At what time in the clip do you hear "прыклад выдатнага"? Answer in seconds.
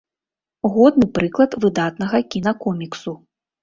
1.19-2.25